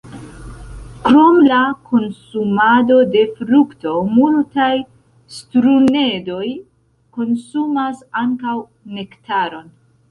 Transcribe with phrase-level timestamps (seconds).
[1.07, 4.71] Krom la konsumado de frukto, multaj
[5.37, 6.45] sturnedoj
[7.21, 8.59] konsumas ankaŭ
[8.99, 9.75] nektaron.